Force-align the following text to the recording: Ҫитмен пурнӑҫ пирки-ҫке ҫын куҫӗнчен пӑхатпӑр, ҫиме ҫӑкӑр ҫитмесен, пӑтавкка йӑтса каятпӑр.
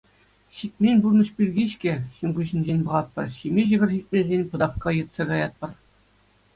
Ҫитмен 0.61 0.97
пурнӑҫ 1.03 1.29
пирки-ҫке 1.41 1.93
ҫын 2.15 2.29
куҫӗнчен 2.39 2.79
пӑхатпӑр, 2.89 3.27
ҫиме 3.37 3.63
ҫӑкӑр 3.75 3.91
ҫитмесен, 3.95 4.41
пӑтавкка 4.53 4.89
йӑтса 5.01 5.23
каятпӑр. 5.33 5.71